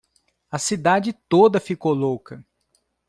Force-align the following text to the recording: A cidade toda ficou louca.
A 0.49 0.57
cidade 0.57 1.13
toda 1.13 1.59
ficou 1.59 1.93
louca. 1.93 2.43